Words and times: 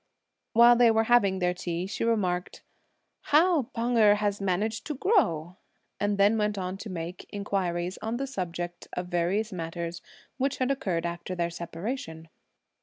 While 0.53 0.75
they 0.77 0.89
were 0.89 1.03
having 1.03 1.37
their 1.37 1.53
tea 1.53 1.85
she 1.85 2.03
remarked, 2.03 2.63
"How 3.25 3.69
Pan 3.75 3.95
Erh 3.99 4.15
has 4.15 4.41
managed 4.41 4.83
to 4.87 4.95
grow!" 4.95 5.57
and 5.99 6.17
then 6.17 6.39
went 6.39 6.57
on 6.57 6.77
to 6.77 6.89
make 6.89 7.27
inquiries 7.29 7.99
on 8.01 8.17
the 8.17 8.25
subject 8.25 8.87
of 8.93 9.09
various 9.09 9.53
matters, 9.53 10.01
which 10.39 10.57
had 10.57 10.71
occurred 10.71 11.05
after 11.05 11.35
their 11.35 11.51
separation. 11.51 12.29